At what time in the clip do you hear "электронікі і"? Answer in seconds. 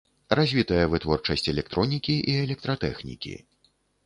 1.53-2.39